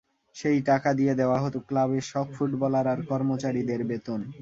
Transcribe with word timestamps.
সেই 0.35 0.59
টাকা 0.69 0.89
দিয়ে 0.93 1.13
দেওয়া 1.15 1.37
হতো 1.43 1.57
ক্লাবের 1.67 2.03
সব 2.11 2.25
ফুটবলার 2.35 2.85
আর 2.87 2.99
কর্মচারীদের 3.09 3.81
বেতন। 3.89 4.19